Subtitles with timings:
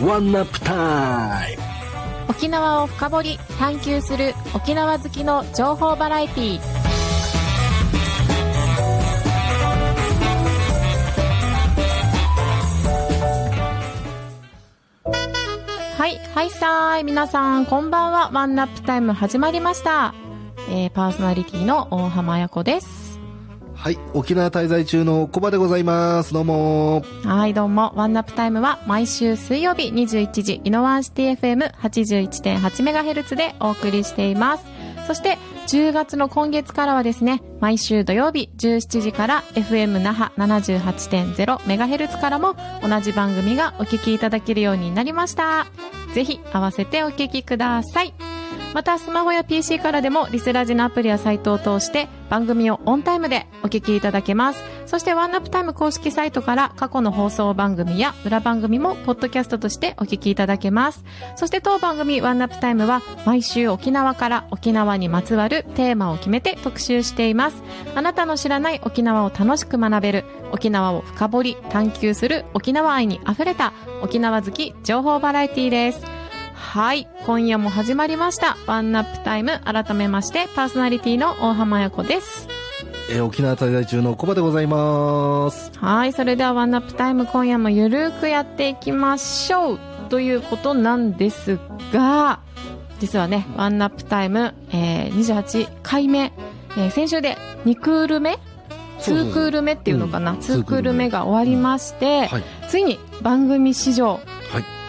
[0.00, 1.62] ワンナップタイム
[2.28, 6.60] 沖縄を深掘り探求する沖縄好きの情報バラエティ。
[6.60, 6.60] ー
[15.96, 18.30] はいはいさーい皆さんこんばんは。
[18.32, 20.14] ワンナップタイム始まりました、
[20.70, 22.97] えー、パーソナリティの大浜彩子です。
[23.78, 27.92] はい沖縄滞在中のコバでございますどうもはい、どうも。
[27.94, 34.64] ワンナップタイムは毎週水曜日21時、ぎのわんシティ FM81.8MHz でお送りしています。
[35.06, 35.38] そして、
[35.68, 45.66] 10月の今月からはですね、毎週土曜日17時から FM 那覇 78.0MHz からも同じ番組がお聞きいただけるようになりました。
[46.14, 48.14] ぜひ合わせてお聞きください。
[48.74, 54.62] またスマホや PC からでもリスラジのアプリやサイトを通して番組をオンタイムでお聞きいただけます。
[54.86, 61.04] そしてワンナップタイム公式サイトから過去の放送番組や裏番組もポッドキャストとしてお聞きいただけます。
[61.36, 67.62] そして当番組ワンナップタイムは毎週沖縄から沖縄にまつわるテーマを決めて特集しています。
[67.94, 73.72] あなたの知らない沖縄を楽しく学べる沖縄を深掘り探求する沖縄愛に溢れた
[74.02, 76.17] 沖縄好き情報バラエティーです。
[76.68, 77.08] はい。
[77.24, 78.58] 今夜も始まりました。
[78.66, 79.58] ワンナップタイム。
[79.64, 82.46] 改めまして、パーソナリティの大浜彩子です。
[83.10, 86.12] えー沖縄滞在中のコバでございますはい。
[86.12, 89.78] それではワンナップタイム、今夜もゆるーくやっていきましょう。
[90.10, 91.58] ということなんです
[91.90, 92.40] が、
[93.00, 96.34] 実はね、ワンナップタイム、えー、28回目、
[96.76, 98.38] えー先週で2クール目？
[98.98, 104.20] そうそう2クール目っていうのかな、うん2クール目が終わりまして、はいついに番組史上はい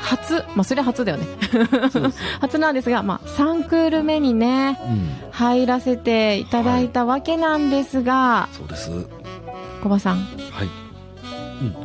[0.02, 1.26] 初、まあそれは初だよね。
[2.42, 5.10] 初なんですが、まあ3クール目にね、うん。
[5.32, 8.90] 入らせていただいたわけなんですが、そうです。
[9.84, 10.16] 小葉さん、
[10.52, 10.70] はい。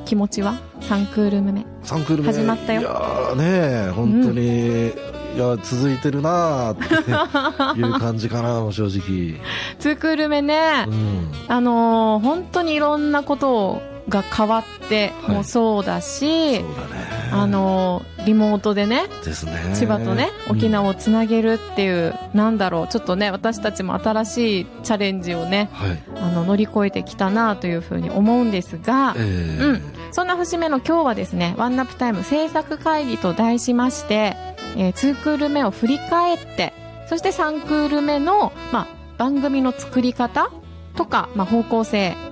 [0.05, 1.51] 気持ちは ?3 クール目。
[1.85, 2.33] 3クール目。
[2.33, 2.81] 始まったよ。
[2.81, 4.93] いやーね本当に、い
[5.37, 9.41] や続いてるなーっていう感じかな正直。
[9.81, 10.85] 2クール目ね。
[10.87, 11.29] う、ん。
[11.49, 15.37] あのー本当にいろんなことが変わってはい。
[15.37, 19.75] もそうだし、そうだねあのーリモートでね、ですね。
[19.75, 26.03] 千葉とね、沖縄をつなげるっていう、なんだろう、ちょっとね、私たちも新しいチャレンジをね、はい。
[26.17, 29.83] あの、乗り越えてきたなというふうに思うんですがえ、ーうん。
[30.13, 34.37] そんな節目の今日はですね、ワンナップタイム制作会議と題しまして、
[34.77, 36.73] えー、2クール目を振り返って、
[37.09, 38.87] そして3クール目の、まあ、
[39.19, 40.51] 番組の作り方
[40.97, 42.24] とか、まあ、方向性、ま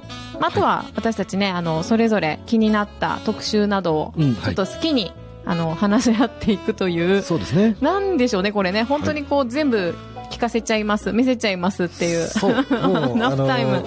[0.49, 5.13] あ、あとは私たちね、あの、それぞれ気になった特集などを、うんちょっと好きに、
[5.45, 7.77] あの、話し合っていくという、そうですね。
[7.81, 8.83] なんでしょうね、これね。
[8.85, 9.95] 本当にこう、全部
[10.31, 12.27] 聞かせちゃいます、見せちゃいますっていう。
[12.27, 12.53] そう。
[13.17, 13.85] ナップタイム。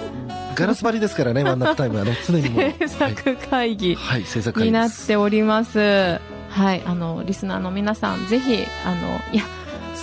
[0.54, 2.16] ガラス張りですからねワンナップタイムはね。
[2.26, 4.24] 常に制作会議はい。
[4.24, 6.18] 制作会になっております。
[6.48, 9.44] はい、あの、リスナーの皆さん、ぜひ、あの、いや、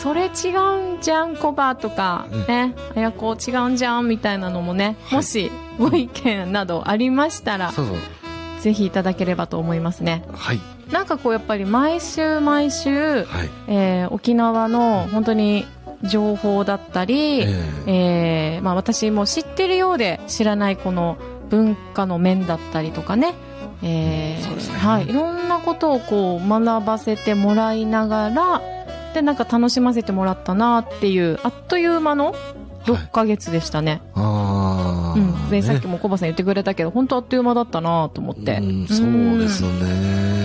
[0.04, 2.46] それ違うんじゃん、コバとか、うん。
[2.46, 5.16] ね、あやこ違うんじゃん、みたいなのもね、はい。
[5.16, 5.50] もし、
[5.80, 7.98] ご意見などありましたら、そうそう。
[8.60, 10.26] ぜひいただければと思いますね。
[10.34, 10.60] はい。
[10.92, 13.50] なんかこう、やっぱり毎週毎週、はい。
[13.70, 15.66] えー沖縄の本当に
[16.04, 21.18] 情報だったり、えーえーまあ、私も知ってるようで知らないこの
[21.50, 23.36] 文化の面だったりとかね、
[23.82, 24.80] えーね。
[24.80, 28.73] はい、いろんなことをこう学ばせてもらいながら
[29.14, 32.36] でなんか楽しませてもらったなっていうあっという間の
[32.86, 34.02] 6ヶ月でしたね。
[34.14, 35.62] ああ、うん、でね。
[35.62, 39.70] さっきもコバさん言ってくれたけど本当あっという間だったなと思って、うんそうですね。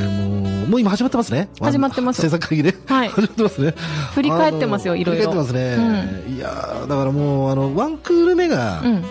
[0.08, 1.48] もうもう今始まってますね。
[1.60, 2.22] 始まってます。
[2.22, 2.74] 制作会議で。
[2.86, 3.08] はい。
[3.08, 3.74] 始まってますね。
[4.14, 5.22] 振り返ってますよいろいろ。
[5.22, 9.04] 振り返ってますね、いやーだからもうあのワンクール目が、うん、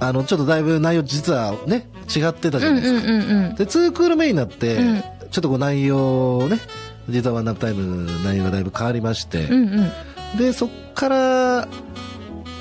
[0.00, 5.02] あのちょっとだいぶ内容実はね違ってたじうんうんゃないですか、うんうんで2クール目になって、うん。
[5.32, 6.58] ちょっとこう内容をね
[7.08, 9.90] 実はワンナップタイムの内容がだいぶ変わりまして、うん
[10.34, 10.38] うん。
[10.38, 11.68] でそっから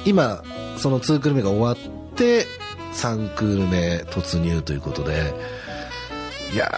[0.06, 0.44] 今
[0.78, 2.46] その2クール目が終わって
[2.94, 5.34] 3クール目突入ということで
[6.54, 6.70] いや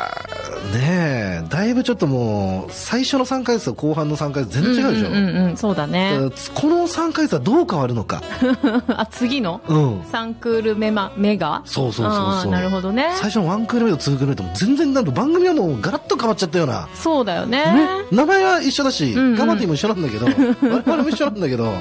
[0.72, 6.18] ーねえだいぶちょっともう最初の3ヶ月と後半の3ヶ月全然違うでしょ、うんうんうんうん、そうだね。
[6.54, 8.22] この3ヶ月はどう変わるのか。
[8.88, 9.62] あ、次の？
[9.68, 10.02] うん。
[10.02, 11.64] 3クール目ま、目が？
[11.66, 12.52] そうそうそうそう。
[12.52, 13.14] なるほどね。
[13.16, 16.88] 最初の1クール目と2クール目とも全然なんか番組はもうガラッと変わっちゃったような。
[16.94, 17.66] そうだよね。
[17.66, 19.36] ね、名前は一緒だし、うんうん。
[19.36, 20.26] ガバティも一緒なんだけど、
[20.70, 21.74] 我々も一緒なんだけど、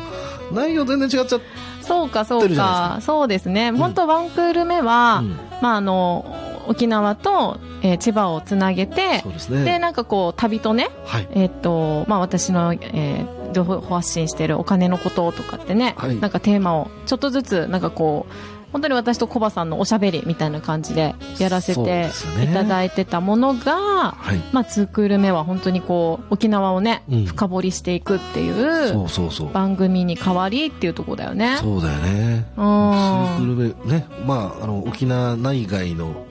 [0.53, 1.41] 内容全然違っちゃっ
[1.83, 3.01] そうか、そうてるじゃないか。
[3.01, 3.73] そうですね。
[3.73, 5.37] 本当ワンクール目は、うん。
[5.61, 6.25] まあ、あの、
[6.73, 9.65] 沖縄と、えー千葉をつなげてですね。
[9.65, 11.29] で、なんかこう、旅とね、はい。
[11.33, 18.33] えっと、まあ、私の、えー情報発信してるお金のこととかってね、はいなんかテーマをちょっとずつ、なんかこう、
[18.73, 22.09] 本当に私とコバさんのおしゃべりみたいな感じでやらせて
[22.43, 24.41] いただいてたものが、はい。
[24.53, 29.07] まあ、ツークール目は本当にこう、沖縄をね、うん深掘りしていくっていう。
[29.53, 31.59] 番組に変わりっていうところだよね。
[31.61, 32.47] そうだよね。
[32.53, 33.57] うツークん。
[33.59, 36.25] ルメ、ね、まあ、あの、沖縄内外の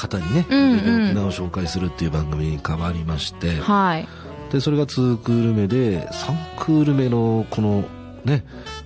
[0.00, 4.08] 方にね、うんうんを紹介するっていう番組に変わりまして、はい。
[4.52, 7.84] で、それが2クール目で、3クール目の、この、
[8.24, 8.44] ね、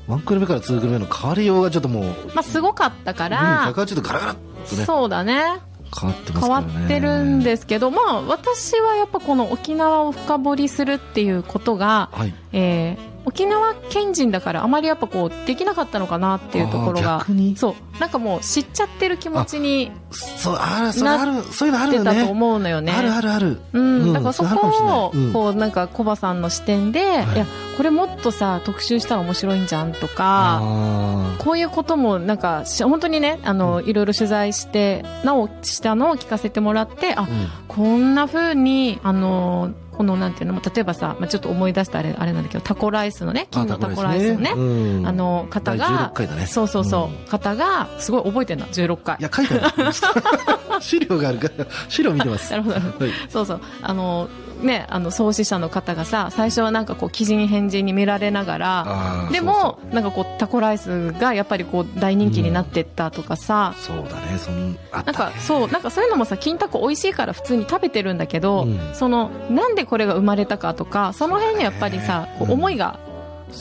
[0.09, 4.37] 1クール目から2クール目の変わりようがちょっともう、まあ、すごかったかうん、ちょっとガラガラっ
[4.69, 5.61] とね、そうだね。
[5.97, 6.85] 変わってます変わからね。
[6.87, 12.35] ってるんですけど、まあ、私はやっぱこの沖縄を深掘りするっていうことが、はい。
[12.53, 17.25] えー沖縄県人だからあまりやっぱこうできなかったのかなっていうところが
[17.57, 22.25] そうなんかもう知っちゃってる気持ちにそう、ある、それある、そういうのあるよね。
[22.25, 22.93] と思うのよね。
[22.93, 23.61] あるあるある。
[23.73, 25.33] うん、うんだからそこを、うん。
[25.33, 37.27] こうなんかコバさんの視点で、い、やこれもっとさ特集したら面白いんじゃんとかあこういうこともなんかし本当にねあの、いろいろ取材してなおしたのを聞かせてもらってあ
[37.69, 46.47] こんな風にあのこのなんていうの例えばさ、まあ、ちょっと思い出したあれあれなんだけどタコライスのね金のタコライスのねうんあの方第が16回だね。
[46.47, 49.93] そうそうそう、ん方がすごい覚えてんだ16回いや、書いてある。
[50.81, 52.51] 資料があるから、資料見てます。
[52.51, 53.13] なるほどはい。
[53.29, 53.61] そうそう。
[53.83, 54.29] あの、
[54.63, 65.19] ね、あの、創始者の方がさ、最初はなんかこう、鬼人変人に見られながら、でも、なんかこう、タコライスがやっぱりこう、大人気になってったとかさ、そうそうそうだね、そん、あったね。
[65.19, 68.95] なんか、そう、なんかそういうのもさ、金タコ美味しいから普通に食べてるんだけど、うん。
[68.95, 72.99] その、なんでこれが生まれたかとか、その辺にやっぱりさ、こううん思いが、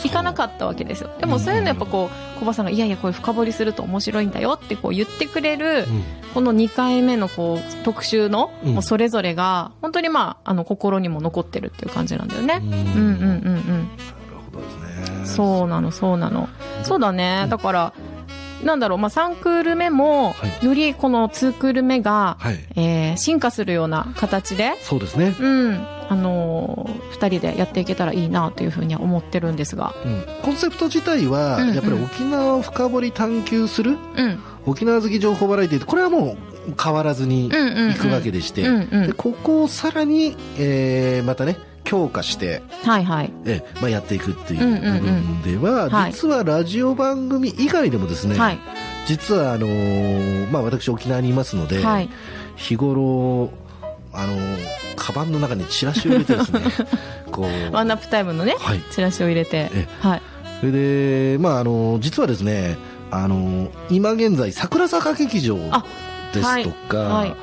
[0.03, 1.09] いかなかったわけですよ。
[1.19, 12.59] でもそういうのやっぱこう、小葉さんが、いやいや、これ深掘りすると面白いんだよってこう言ってくれる、うんこの2回目のこう特集の、うんもうそれぞれが本当にまああの心にも残ってるっていう感じなんだよね。
[12.61, 13.67] うんうんうんうんうん。
[13.67, 15.25] なるほどですね。
[15.25, 16.49] そうなのそうなの。
[16.83, 17.41] そうだね。
[17.43, 17.93] うんだから
[18.63, 22.59] なんだろうまあ3クール目もはいよりこの2クール目が、はい。
[22.75, 24.73] えー進化するような形で。
[24.81, 25.35] そうですね。
[25.39, 33.93] うん、あのー、2人でやっていけたらいいなというふうには思ってるんですが、うんコンセプト自体は、やっぱり沖縄を深掘り探求する、う
[34.23, 36.37] ん、沖縄好き情報バラエティーって、これはも
[36.67, 38.65] う変わらずにいくわけでして、
[39.17, 46.11] ここをさらに、えーまたね、強化して、はいはい、えまあ、やっていくっていう部分では、はい。
[46.11, 48.59] 実はラジオ番組以外でもですね、はい、
[49.05, 52.09] 実はあのーまあ、私沖縄にいますので、はい、
[52.55, 53.51] 日頃
[54.11, 56.61] あのーカバンの中にチラシを入れてですね
[57.31, 58.81] こうワンナップタイムのね、はい。
[58.91, 59.69] チラシを入れて。
[59.73, 60.21] え、はい、
[60.59, 62.77] それでまああのー実はですね
[63.13, 65.85] あのー今現在桜坂劇場あ
[66.33, 67.35] ですとかあ,、はい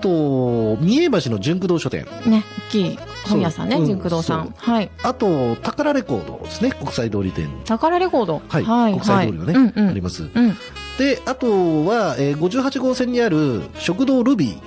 [0.00, 2.98] と三重橋の純駆動書店ね、大きい
[3.28, 4.52] 本屋さんね、純駆動さん。
[4.56, 4.90] はい。
[5.04, 8.42] あと宝レコードですね国際通り店宝レコード？
[8.48, 8.92] はいはい。
[8.94, 10.56] 国際通りのねはいうんうんありますうん。
[10.98, 11.46] であと
[11.84, 14.58] は、えー58号線にある食堂ルビー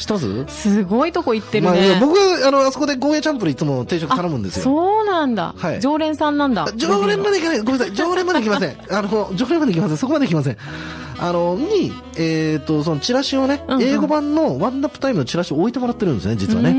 [0.00, 1.98] 知ってますすごいとこ行ってるまあ、ね。
[2.00, 5.54] 僕あのあそこでゴーヤチャンプルいつも定食頼むんですよそうなんだ。
[5.56, 6.66] はい常連さんなんだ。
[6.74, 7.58] 常連まで行かない。
[7.60, 7.94] ごめんなさい。
[7.94, 8.76] 常連まで行きません。
[8.90, 9.96] あの、常連まで行きません。
[9.98, 10.56] そこまで行きません。
[11.18, 16.70] あの、に、えっ、と、そのチラシをね、うんうん英語版のワンナップタイムのチラシを置いてもらってるんですね、実はうね。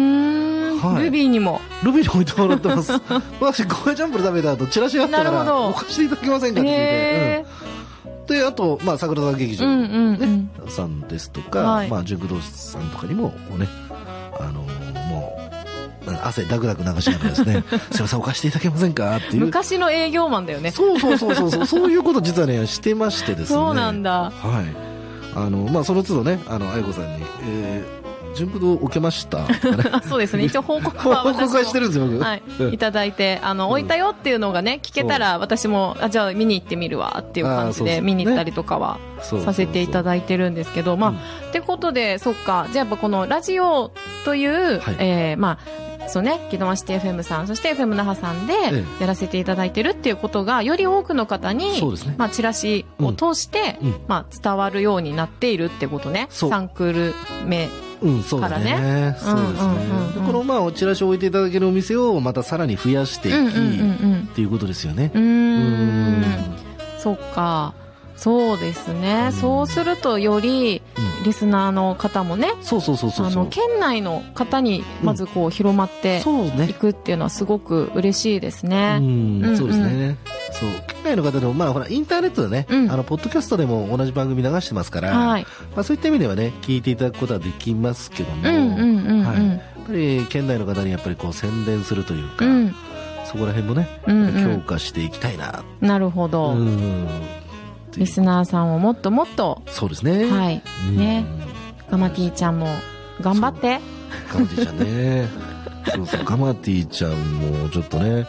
[0.82, 1.62] はいルビーにも。
[1.84, 2.92] ルビーに置いてもらってます。
[3.40, 6.82] 私、ゴーヤチャンプル食べた後、チラシがあったから、お貸していただけませんかって聞いて。
[6.82, 7.71] へうん、
[8.32, 9.84] で、あと、まあ、桜坂劇場、ーうんう
[10.18, 10.70] んうん。
[10.72, 13.68] さんですとか、はいまあ、純駆動さんとかにも、ね、
[14.40, 14.62] あの
[15.08, 15.38] も
[16.08, 19.16] う、汗ダクダク流しながらですね、 すいません、お貸していただけませんか？
[19.18, 19.46] っていう。
[19.46, 20.72] 昔の営業マンだよね。
[20.72, 23.56] そうそうそうそうそう、 そういうこと実はね、してましてですね。
[23.56, 24.12] そうなんだ。
[24.12, 24.30] は
[24.62, 24.92] い。
[25.36, 28.01] あの、まあ、その都度ね、あの、あやこさんに、えー、
[28.36, 29.46] 純駆動受けました。
[30.08, 30.46] そうですね。
[30.46, 32.24] 一応報告報は私も 告はしてるんですよ、僕。
[32.24, 32.44] はい。
[32.60, 32.74] うん。
[32.74, 41.12] いただいて、あの、置いたよっていうのがね、聞けたら、私も、あ、じゃあ見に行ってみるわっていう感じで、見に行ったりとかはさせていただいてるんですけど、まあ、
[41.50, 43.92] ってことで、そっか、じゃあやっぱこのラジオ
[44.26, 44.96] という、はい。
[45.00, 52.16] えーまあ、そうね、木戸まシティ FM さん、そして FM 那覇さんでえやらせていただいてるっていうことが、より多くの方に、そうですね。
[52.18, 53.88] まあ、チラシを通して、うん。
[53.90, 53.96] うん。
[54.08, 56.28] まあ、伝わるようになっているってことね。
[56.30, 57.14] サンクール
[57.46, 57.70] 目。
[58.02, 59.16] うん、そうだね。
[59.20, 59.74] そうですね。
[60.18, 63.58] うんこの、まあ、おチラシを置いていただけるお店をまたさらに増やしていき、うんうんう
[64.18, 65.12] んっていうことですよね。
[65.14, 66.24] うん。
[67.00, 67.74] そっか。
[68.16, 69.26] そうですね。
[69.26, 73.44] うんそうするとより、うんリスナーの方もね、そうそうそうそうそう。
[73.44, 76.74] あの、県内の方にまずこう広まってそうねい。
[76.74, 78.98] くっていうのはすごく嬉しいですうね。
[78.98, 80.18] んうんそうですね。
[80.62, 80.70] そう。
[80.88, 85.46] 県外の方でも、まあ、ほら、インターネットでね、うんあの、ポッドキャストでも同じ番組流してますから、はい。
[85.76, 92.76] まあ、そういった意味ではね、聞いていただくことはできますけども、やっぱり県内の方にやっぱりこう宣伝するというか、うん。
[93.26, 95.64] そこら辺もね、うんうん強化していきたいな。
[95.80, 96.56] なるほど。
[97.98, 101.26] リスナーさんをもっともっと、そうですねはい、うんね
[101.90, 102.68] ガマティちゃんも
[103.20, 103.80] 頑張って。
[104.34, 105.28] ガマティちゃんね
[105.94, 108.26] そうそうガマティちゃんもちょっとね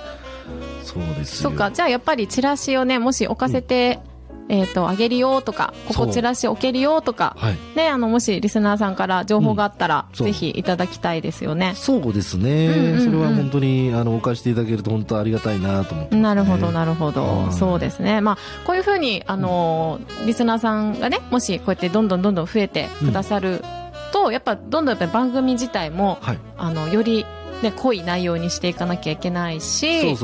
[0.82, 1.50] そうですよ。
[1.50, 4.00] そっか、じゃあやっぱりチラシをね、もし置かせて、
[4.48, 7.58] えっ、と、あげるよとか、ここチラシ置けるよとか、はい。
[7.74, 10.26] ね、あの、もしリスナーさんから情報があったら、そう。
[10.26, 11.72] ぜひいただきたいですよね。
[11.74, 13.04] そうですね、うんうんうん。
[13.04, 17.24] それは本当にあのお貸していただけると本当ありがたいなと思ってね、なるほど、なるほど。
[17.24, 17.52] はい。
[17.52, 18.20] そうですね。
[18.20, 23.64] まあ、こういうふうに、あのーリスナーさんがね、もしこうやってどんどんどんどん増えてくださる
[24.12, 26.38] と、やっぱ、どんどんやっぱり番組自体も、はい。
[26.58, 27.24] あの、より、
[27.62, 30.16] ね、濃い内容にしていかなきゃいけないし、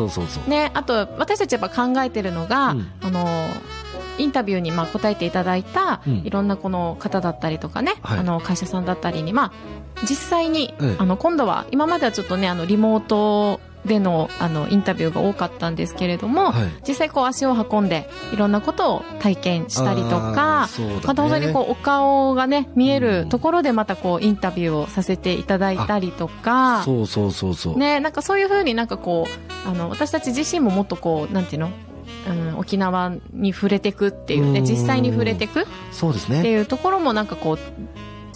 [0.46, 2.92] ね、あと、私たちやっぱ考えてるのが、うん。
[3.02, 3.78] あのー
[4.18, 6.14] インタビューにまあ答えていただいたうん。
[6.24, 8.18] いろんなこの方だったりとかね、はい。
[8.18, 9.52] あの会社さんだったりに、まあ、
[10.02, 10.96] 実際に、ええ。
[10.98, 16.70] あの今度は今まではちょっとねあのリモートでのあのインタビューが多かったんですけれども、はい。
[16.86, 21.00] 実際こう足を運んでいろんなことを体験したりとか、ね。
[21.04, 31.70] また本当にこうお顔がね見えるところでまたこうインタビューをさせていただいたりとか、そうそうそうそう、ね、なんかそういうふうになんかこう、あの、私たち自身ももっとこう、なんていうの？
[32.28, 34.66] うん、沖縄に触れていくっていうね、うん。
[34.66, 36.42] 実際に触れていくっそうですね。
[36.42, 37.58] ていうところもなんかこう、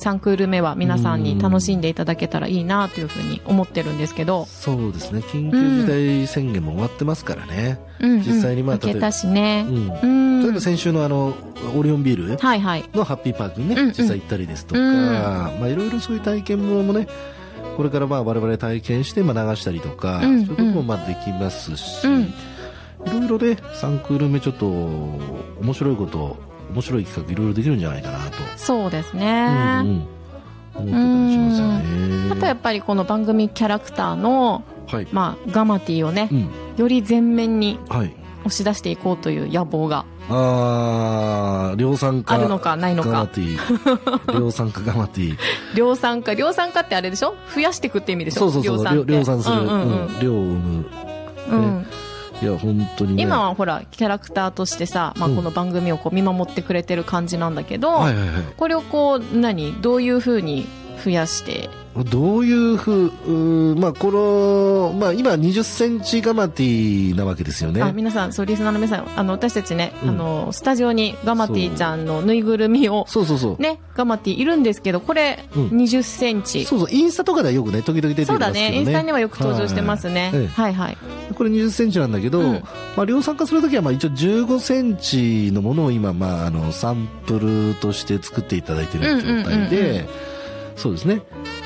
[0.03, 5.21] 3クール目は皆さんに楽しんでいただけたらいいなというふうに思ってるんですけど、そうですね。
[5.21, 8.19] 緊急事態宣言も終わってますからね、うん、うん。
[8.19, 9.65] 実際にまあ開けたしね。
[9.69, 9.73] う。
[9.73, 9.91] ん。
[10.03, 10.07] う
[10.41, 10.43] ん。
[10.43, 11.37] 例えば先週のあの
[11.77, 12.85] オリオンビールはいはい。
[12.93, 13.89] のハッピーパークにね、うんうん。
[13.91, 15.61] 実際行ったりですとか、うん。
[15.61, 17.07] まあいろいろそういう体験もね
[17.77, 20.47] これからまあ我々体験してまあ流したりとか、うんうん。
[20.47, 22.23] そういうこともまあできますし、うん。
[22.23, 29.81] いろいろね3クール目ちょっと面白いこと面白い企画いろいろできるんじゃないかなと、そうですうんね。
[29.85, 30.07] うん。
[30.75, 32.33] 思ってたりしますよね。
[32.33, 36.49] あとやっぱりこの番組キャラクターの、はい、まあ、ガマティをねう、ん。
[36.79, 38.15] より前面にはい、
[38.45, 43.11] 押し出していこうという野望があー量産化あるのかないのか。
[43.11, 43.59] ガマティ。
[44.39, 45.37] 量産化ガマティ。
[45.75, 47.35] 量産化量産化ってあれでしょ？
[47.55, 48.51] 増やしていくって意味でしょ？
[48.51, 48.95] そうそうそう。
[48.95, 49.13] 量って。
[49.13, 50.07] 量産する、うんうんうん。
[50.07, 50.21] うん。
[50.21, 50.87] 量を生む。
[51.51, 51.87] うん
[52.43, 53.23] いや本当にね。
[53.23, 55.37] 今はほらキャラクターとしてさ、まあ、うん。
[55.37, 58.43] この番組をこう見守ってくれてる感じなんだけど、はいはいはい。
[58.57, 60.67] これをこう何どういうふうに
[61.05, 67.83] 増やしてどういうふう、うーまあ、この、まあ、今20センチガマティなわけですよね。
[67.83, 70.09] あ皆さんそうリスナーの皆さんあの私たちね、うん。
[70.09, 73.27] あのスタジオにガマティちゃんのぬいぐるみをそう。
[73.27, 73.63] そうそう。
[73.63, 75.69] ねガマティいるんですけどこれうん。
[75.69, 78.71] 20センチ、そうそう、インスタとかではよくね、時々出てきそうだますけどね。
[78.71, 78.79] ね。
[78.79, 80.41] インスタにはよく登場してますね、はい。
[80.41, 80.99] ええはいはい。
[81.35, 82.53] これ20センチなんだけど、うん。
[82.97, 90.09] まあ、量産化するときは、まあ、一応15センチのものを今、まあ、あの、サンプルとして作っていただいている状態うんうんうんうで、
[90.77, 91.23] そうですね。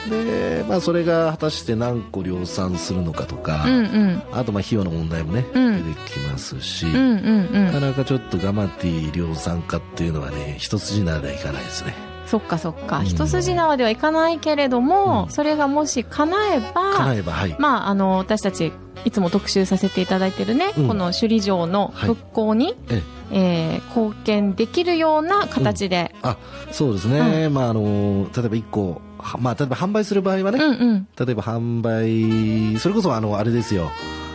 [0.08, 4.22] で、まあ、それが果たして何個量産するのかとか、うんうん。
[4.32, 5.94] あと、まあ、費用の問題もね、うん。
[5.94, 11.94] 出てきますし、うんうんうなんかなかちょっとガマティ量産化っていうのはね、一筋縄ではいかないですね。
[12.26, 13.04] そっかそっか、うん。
[13.06, 15.30] 一筋縄ではいかないけれども、うん。
[15.30, 17.56] それがもし叶えば叶えば、はい。
[17.58, 18.72] まあ、あの、私たち、
[19.04, 20.88] いつも特集させていただいてるね、うん。
[20.88, 23.00] この首里城の復興に、ええ。
[23.00, 26.36] ー貢献できるような形で、あ、
[26.70, 27.48] そうですね。
[27.48, 28.96] まあ、あの、例えば一個、は
[29.40, 31.08] まあ、例えば販売する場合はね、うんうん。
[31.18, 33.90] 例えば販売、それこそあの、あれですよ。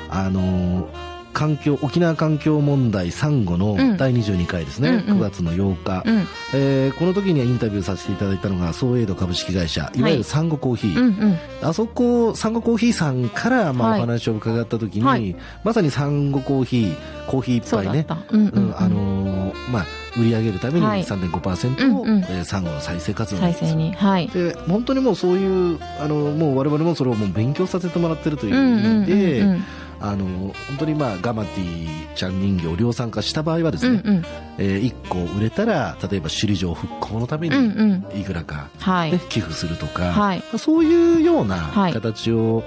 [0.09, 0.89] あの、
[1.33, 4.89] 環境、沖縄環境問題3号のうん第22回ですね。
[4.89, 10.99] うんうん9月の8日、うんえーこの時にはインタビューさせていただいたのが、総エイド株式会社、いわゆるサンゴコーヒー。
[10.99, 11.37] うんうん。
[11.69, 16.95] あそこ、サンゴコーヒーさんから、まあ、はいお話を伺った時に、はいまさにサンゴコーヒー、
[17.27, 18.35] コーヒー一杯ね、そうだった。
[18.35, 18.63] うんうん、うん。
[18.65, 19.85] うんあのーまあ、
[20.17, 23.93] 売り上げるためにはい3.5%を、うんうんえーサンゴの再生活動再生に。
[23.93, 24.27] はい。
[24.27, 29.63] で本当にもうそういうあのもう我々もそれをもう勉強させてもらってるといううんうんうん意味で、うん。
[30.03, 30.25] あの
[30.67, 34.25] 本当にまあガマティちゃん人形を量産化した場合はですね、うんうん。
[34.57, 37.83] え1個売れたら例えば首里城復興のためうんにう
[38.17, 38.19] ん。
[38.19, 39.21] いくらか、はいね。
[39.29, 40.43] 寄付するとか、はい。
[40.57, 42.63] そういうようなはい形を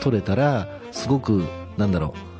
[0.00, 1.44] 取れたらすごく
[1.78, 2.35] なんだろう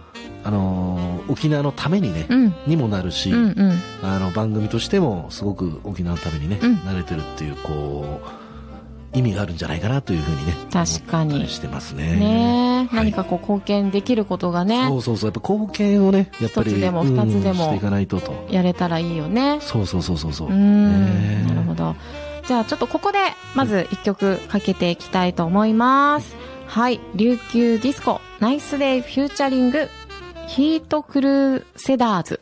[0.47, 2.55] あのー沖縄のためにね、うん。
[2.69, 3.81] にもなるし、うんうん。
[4.03, 8.21] あの番組としてもすごく沖縄のためにね、うん慣れてるっていうこ
[9.15, 12.15] う意味があるんじゃないかなというふうにね確かにしてますね。
[12.17, 19.59] ねえ、はい何かこう貢献できることがねそ、うそうそうやっぱ貢献をねやっぱり一つでも二つでもうんしていかないととやれたらいいよね。
[19.61, 21.47] そうそうそうそうそううねん。
[21.49, 21.97] なるほど。
[22.47, 23.19] じゃあちょっとここで、
[23.57, 26.37] まず一曲かけていきたいと思います。
[26.69, 27.01] はい。
[27.17, 29.89] 琉球ディスコ、 Nice Day featuring、
[30.47, 32.41] ヒートクルーセダーズ。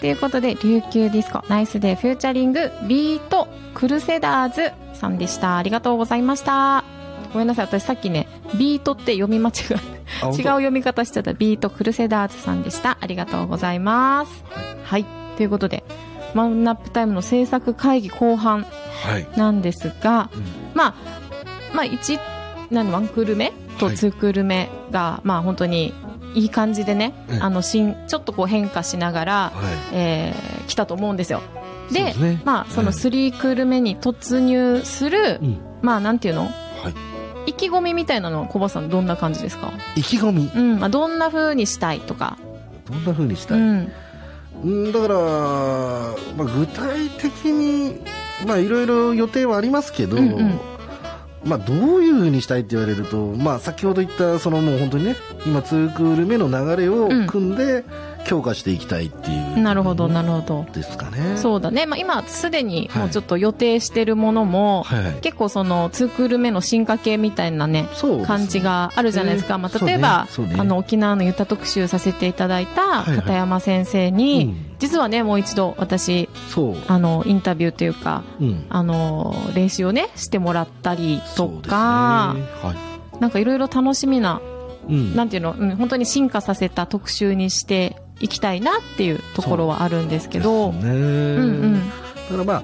[0.00, 5.56] ということで、琉球ディスコ Nice Day featuring ビートクルセダーズさんでした。
[5.56, 6.84] ありがとうございました。
[7.32, 9.74] ごめんなさい、私さっきね、ビートって読み間違え、
[10.22, 11.32] あ違う読み方しちゃった。
[11.32, 12.96] ビートクルセダーズさんでした。
[13.00, 14.44] ありがとうございます。
[14.84, 15.04] はい、
[15.36, 15.84] ということで、
[16.34, 18.66] ワンナップタイムの制作会議後半
[19.02, 20.42] はい、なんですが、うん
[20.74, 20.94] まあ、
[21.74, 22.18] まあ、1、
[22.70, 25.94] 何、ワンクール目とはいツークール目が、まあ本当に
[26.34, 27.42] いい感じでね、うん。
[27.42, 29.52] あの、新、ちょっとこう変化しながら、は
[29.92, 31.40] えー来たと思うんですよ。
[31.90, 32.42] で、ね。
[32.44, 35.58] まあ、その3クール目に突入する、い、うん。
[35.80, 36.42] まあ、なんていうの？
[36.42, 36.48] は
[37.46, 39.72] い、意気込みみたいなのは小林さんどんな感じですか？
[39.96, 40.50] 意気込み？
[40.54, 42.36] うん、まあ、どんな風にしたいとか。
[42.86, 43.92] どんな風にしたい、うん。
[44.62, 48.02] うん、だから、まあ、具体的に、
[48.46, 50.60] まあ、いろいろ予定はありますけど、うんうん
[51.44, 57.84] まあ、どういうふうにしたいって言われると、まあ、先ほど言った、そのもう本当にね、今、2クール目の流れを組んで、
[58.28, 59.60] 強化していきたいっていう。
[59.60, 60.66] なるほど、なるほど。
[60.74, 61.38] ですかね。
[61.38, 61.86] そうだね。
[61.86, 65.14] まあ、今、すでにもうちょっと予定してるものも、はいはい。
[65.14, 67.88] 結構その、2クール目の進化系みたいなね、ね
[68.26, 69.56] 感じがあるじゃないですか。
[69.56, 76.28] まあ、そうね例えば、そうねあの、沖縄のユタ特集させていただいたはいはい片山先生に、うん実はね、もう一度私。
[76.86, 78.64] あの、インタビューというか、うん。
[78.68, 81.62] あの、練習をね、してもらったりとそうですね。
[81.70, 82.74] か、は
[83.18, 84.40] なんかいろいろ楽しみな、
[84.88, 84.92] い。
[84.92, 85.16] うん。
[85.16, 90.80] なんていうの、うん、本当に進化させた特集にしていきたいなっていうところはあるんですけど、ね。
[90.82, 90.96] うんう
[91.68, 91.74] ん。
[91.74, 91.80] だ
[92.30, 92.62] からまあ、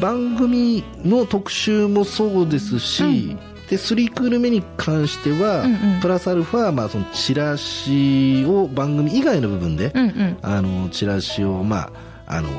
[0.00, 3.06] 番組の特集もそうですし、う
[3.50, 10.38] んで、3クール目に関しては、うんうんプラスアルファ、まあ、そのチラシを番組以外の部分で、うんうん。
[10.42, 11.90] あの、チラシを、ま
[12.26, 12.50] あ、あの、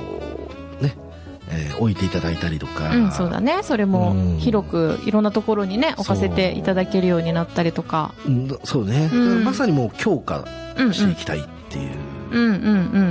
[0.81, 0.97] ね、
[1.51, 3.60] えー置いていただいたりとか、うん、そうだね。
[3.62, 8.13] それもうん広くいろんなところにね、置かせていただけるようになったりとか。
[8.25, 10.43] うんそうね、うんまさにもう強化
[10.77, 10.93] うんうん。
[10.93, 12.14] していきたいっていううんうんうん。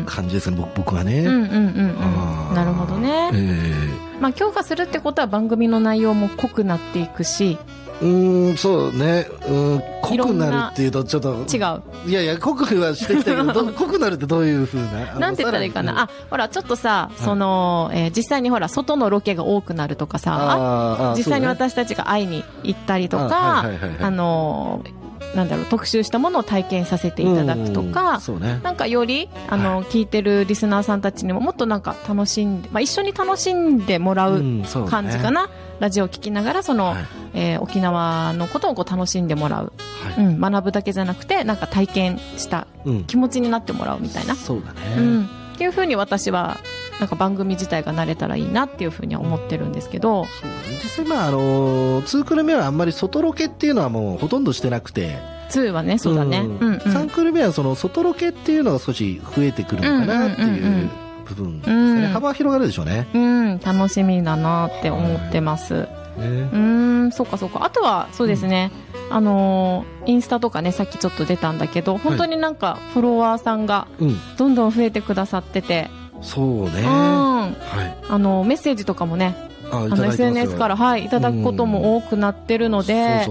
[0.07, 1.21] 感じですね、僕僕はね。
[1.21, 1.97] うんうんうんうん。
[2.01, 3.31] あーなるほどね。
[3.35, 9.27] えまあ強化するってことは番組の内容も濃くなっていくし、ーうーん、そうね。
[9.49, 11.45] うん、濃くななるっていうと、ちょっと。
[11.53, 11.59] 違
[12.07, 12.11] う。
[12.11, 15.19] いやいや、濃くはしてきたけど、ど 濃くなるってどういうふうな。
[15.19, 16.03] なんて言ったらいいかな？
[16.03, 25.04] あ、ほら、ちょっとさ、その、えー実際にほら、外のロケが多くなるとかさ、あーあー実際に私たちが会いに行ったりとあかはいはいはいはい、あのー、
[25.35, 28.61] なんだろう、特集したものを体験させていただくとうんか、そうね。
[28.63, 34.43] なんかより、あの、聞いてるリスナーさんたちにももっとなんか楽しんで、まあ一緒に楽しんでもらう
[34.89, 35.49] 感じかな。
[35.81, 36.97] ラジオを聞きながら、その、はい
[37.35, 39.73] えー沖縄のことをこう楽しんでもらう。
[40.17, 44.35] はいうん、学ぶだけじゃなくて、なんか体験したうん気持ちになってもらうみたいな。
[44.37, 44.81] そうだね。
[44.99, 45.29] うん。
[45.55, 46.59] っていうふうに私は、
[47.01, 50.51] なんか番組自体が慣れたらいいなっていうふうには思ってるんですけど、そう
[50.83, 55.19] 実際まああのー、2クール目はあんまり外ロケっていうのはもうほとんどしてなくて、
[55.51, 56.39] 2はね、そうだね。
[56.41, 56.77] うんうん。
[56.79, 60.91] 3クール目はその外ロケっていうのが少し増えてくるのかなってうんうんうんうんいう
[61.27, 62.07] 部分ですかうんね。
[62.09, 63.09] 幅は広がるでしょうね。
[63.15, 65.75] うん、楽しみだなって思ってます。
[65.75, 66.59] ねうー
[67.07, 67.65] ん、そっかそっか。
[67.65, 68.71] あとは、そうですね。
[69.11, 74.19] あのーインスタとかね、さっきちょっと出たんだけど、本当になんか、フォロワーさんがうん。
[74.37, 75.89] どんどん増えてくださってて、
[76.25, 76.81] そうね。
[76.81, 76.87] うん。
[76.87, 77.55] は
[78.09, 79.55] あの、メッセージとかもね、い。
[79.71, 83.27] あ、あの、SNS から、はい、いただくことも多くなってるので。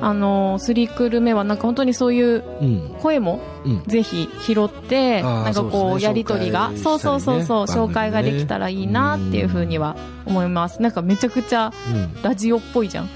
[0.00, 2.94] あの、3クール目はなんか本当にそういううん。
[3.00, 3.82] 声もうん。
[3.86, 10.80] ぜひ拾って、なんかこう、やりとりが、そうそうそうそう、紹介ができたらいいなっていうふうには思います。
[10.82, 12.22] なんかめちゃくちゃうん。
[12.22, 13.06] ラジオっぽいじゃん。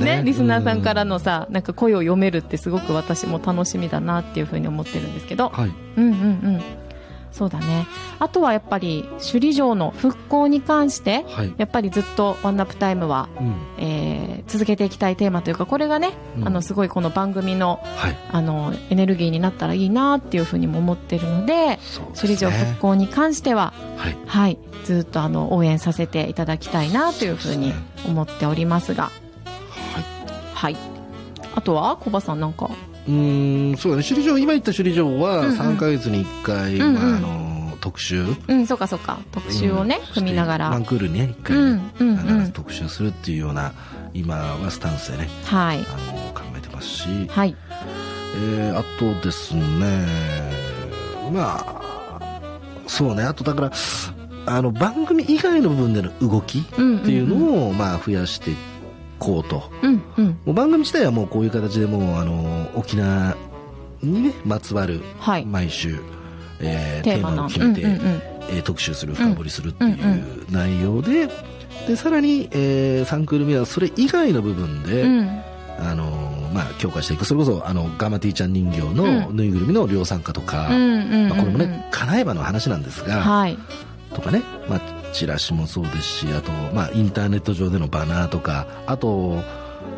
[0.00, 0.02] ね。
[0.18, 5.50] ね、リスナーさんからのさ、なんか声を読めるってすごく私も楽しみだなっていうふうに思ってるんですけど。
[5.50, 5.70] はい。
[5.96, 6.14] うんうんう
[6.58, 6.62] ん。
[7.32, 7.86] そうだね。
[8.18, 11.54] あとはやっぱり、首里城の復興に関して、はい。
[11.56, 13.54] やっぱりずっとワンナップタイムは、うん。
[13.78, 18.16] えー続けていきたいテーマというか、これがね、うんあの、すごいこの番組の、はい。
[18.30, 24.16] あの、エネルギーになったらいいなっていうふうにも思ってるので、そうです首里城復興に関しては、はい。
[24.26, 27.72] はい、ずっとあの、応援させていただきたいなというふうに
[28.06, 29.14] 思っておりますが、はい。
[30.54, 30.76] はい。
[31.54, 32.70] あとは、コバさんなんか。
[33.06, 34.04] うーん、そうだね。
[34.04, 38.24] 首里城、今言った首里城はうんうん3ヶ月に1回、うんうんまあ、あの、特集。
[38.48, 39.18] うん、そうかそうか。
[39.32, 40.70] 特集をね、うん組みながら。
[40.70, 43.72] ワンクールにね、1回うんね、うんうん必ず特集するっていうような、
[44.14, 45.78] 今はスタンスでね、はい。
[45.78, 45.86] あの、
[46.34, 47.56] 考えてますし、はい。
[48.36, 49.62] えー、あとですね、
[51.32, 52.20] まあ、
[52.86, 53.72] そうね、あとだから、
[54.46, 56.98] あの、番組以外の部分での動きっうん。
[57.00, 57.40] ていううん。
[57.40, 58.56] のを、まあ、増やしてい
[59.22, 59.70] こうと。
[59.82, 60.26] うん、うん。
[60.44, 63.36] もう番組自体はもうこういう形でもう、あの、沖縄
[64.02, 65.46] にね、まつわる、はい。
[65.46, 65.98] 毎週、
[66.60, 68.04] えーテーマを決めて、うんうんうん
[68.50, 71.28] えー特集する、深掘りするっていうんうんう内容で、
[71.86, 75.42] で、さらに、えー、3クール目はそれ以外の部分で、うん。
[75.78, 77.24] あのーまあ、強化していく。
[77.24, 83.58] それこそ、あの、ガマティちゃん人形のうんぬいぐるみの量産化とか、うんうんうんうんまあ、これもね、叶えばの話なんですが、はい。
[84.14, 84.80] とかね、まあ、
[85.12, 89.42] チラシもそうですし、あと、まあ、インターネット上でのバナーとか、あと、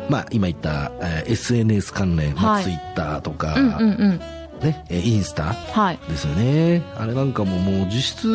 [0.09, 4.19] まあ、今言った、えー SNS 関連、まあ、はいツイッターとか、うんうんうん。
[4.61, 5.99] ね、えーインスタはい。
[6.09, 6.83] ですよね。
[6.97, 8.27] あれなんかももう実質、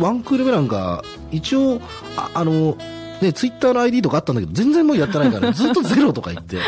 [0.00, 1.80] ワンクール目なんか、一応、
[2.16, 2.76] ああの、
[3.20, 6.58] ね、ツイッターの ID とかあったんだけど、全然もうやってないから、 ずっとゼロとか言って。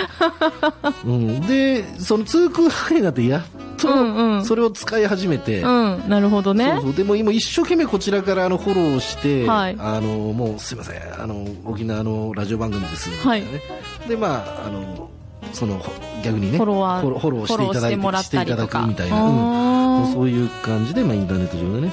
[1.04, 1.40] うん。
[1.42, 3.42] で、その通空範囲になって、やっ
[3.76, 6.08] とうんうん、それを使い始めて、うん。
[6.08, 6.72] なるほどね。
[6.74, 6.82] そう。
[6.82, 6.92] そう。
[6.94, 9.76] でも今一生懸命こちらからあのフォローして、はい。
[9.78, 11.22] あのもうすいません。
[11.22, 13.40] あの沖縄のラジオ番組です、はい。
[13.40, 13.64] みたなね
[14.08, 15.10] でまああの
[15.52, 18.66] そのほ逆にねフォロワーフォロフォローしていただいてフォローしてもらったりとか。
[18.66, 20.04] していただくみたいな、あうん。
[20.04, 21.92] ーそういう感じで、まあ、インターネット上でね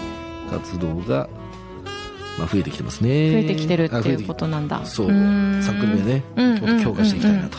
[0.49, 1.29] 活動が、
[2.37, 3.31] まあ、増えてきてますね。
[3.31, 4.85] 増えてきてるっていうことなんだ。
[4.85, 5.07] そう。
[5.07, 5.59] ーん。
[5.59, 6.83] 3組目ね、うんうん。
[6.83, 7.57] 強化していきたいなと、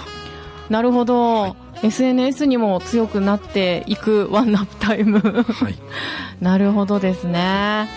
[0.68, 1.56] なるほど。
[1.82, 5.20] SNS にも強くなっていくワンナップタイム。
[5.20, 5.74] はい
[6.40, 7.88] なるほどですね。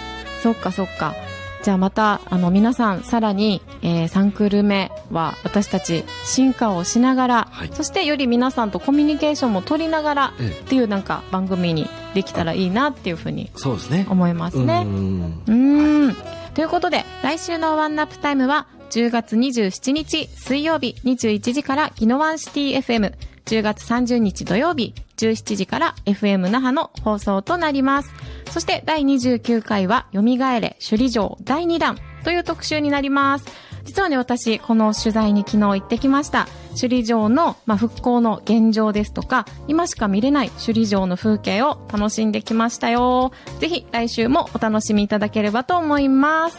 [0.41, 1.13] そっかそっか。
[1.61, 14.83] じゃあまた、あの皆さんさらに、えー、3クール目は私たち進化をしながら、はいそしてより皆さんとコミュニケーションも取りながらえっていうなんか番組にできたらいいなっていうふうにそうですね思いますね。
[14.85, 16.15] うんうーん。
[16.55, 23.13] ということで、来週のワンナップタイムは、10月27日水曜日21時からギノワンシティ FM、
[23.45, 28.13] 10月30日土曜日17時から FM 那覇の放送となります。
[28.49, 33.45] そして第29回は、蘇れ首里城第2弾という特集になります。
[33.83, 36.47] 実はね、私、この取材に昨日行ってきました。
[36.79, 43.31] 首里城の、まあ、復興の現状ですとか、今しか見れない首里城の風景を楽しんできましたよ。
[43.59, 46.57] ぜひ来週もお楽しみいただければと思います。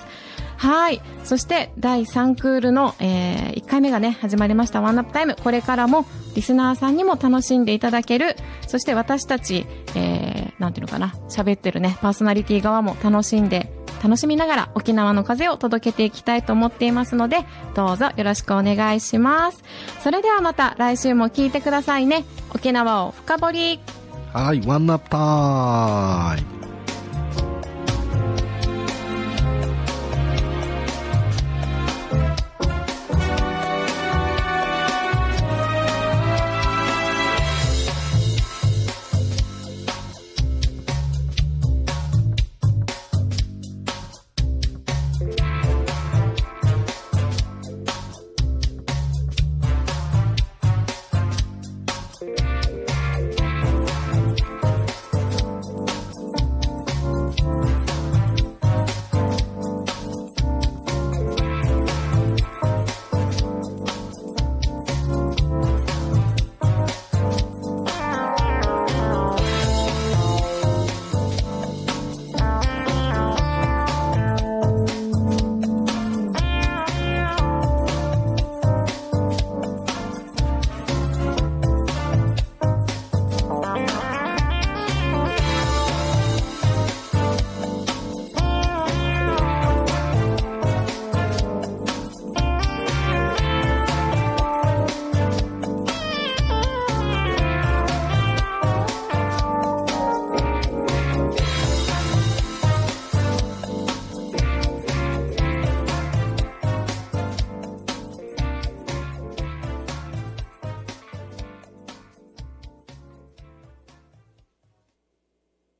[0.62, 1.03] はい。
[1.25, 5.35] そして、第3クールの、えー、1回目がね、始まりましたワンナップタイム。
[5.35, 8.37] これからも、リスナーさんにも楽しんでいただける、
[8.68, 13.72] そして私たち、えー、なんていうのかな、喋ってるね、パーソナリティ側も楽しんで、
[14.05, 17.38] 楽しみながら沖縄の風を届けていきたいと思っていますので、
[17.75, 19.64] どうぞよろしくお願いします。
[19.98, 22.25] それではまた来週も聞いてくださいね。
[22.55, 23.81] 沖縄を深掘り。
[24.33, 26.62] はいワンナップタイム